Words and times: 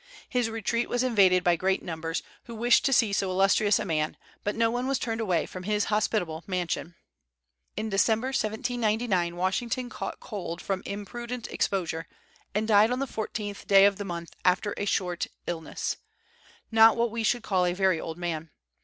His 0.27 0.49
retreat 0.49 0.89
was 0.89 1.03
invaded 1.03 1.43
by 1.43 1.55
great 1.55 1.83
numbers, 1.83 2.23
who 2.45 2.55
wished 2.55 2.83
to 2.85 2.91
see 2.91 3.13
so 3.13 3.29
illustrious 3.29 3.77
a 3.77 3.85
man, 3.85 4.17
but 4.43 4.55
no 4.55 4.71
one 4.71 4.87
was 4.87 4.97
turned 4.97 5.21
away 5.21 5.45
from 5.45 5.61
his 5.61 5.89
hospitable 5.93 6.43
mansion. 6.47 6.95
In 7.77 7.89
December, 7.89 8.29
1799, 8.29 9.35
Washington 9.35 9.91
caught 9.91 10.19
cold 10.19 10.59
from 10.59 10.81
imprudent 10.87 11.49
exposure, 11.49 12.07
and 12.55 12.67
died 12.67 12.89
on 12.89 12.97
the 12.97 13.05
14th 13.05 13.67
day 13.67 13.85
of 13.85 13.97
the 13.97 14.03
month 14.03 14.35
after 14.43 14.73
a 14.75 14.85
short 14.85 15.27
illness, 15.45 15.97
not 16.71 16.97
what 16.97 17.11
we 17.11 17.21
should 17.21 17.43
call 17.43 17.63
a 17.67 17.73
very 17.73 18.01
old 18.01 18.17
man. 18.17 18.49